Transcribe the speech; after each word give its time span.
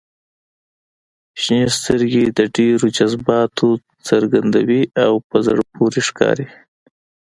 •شنې 1.43 1.61
سترګې 1.77 2.23
د 2.37 2.39
ډېر 2.57 2.77
جذباتو 2.97 3.69
څرګندوي 4.07 4.83
او 5.05 5.13
په 5.29 5.37
زړه 5.45 5.61
پورې 5.73 5.99
ښکاري. 6.07 6.47